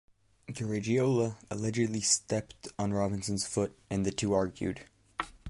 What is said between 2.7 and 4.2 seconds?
on Robinson's foot and the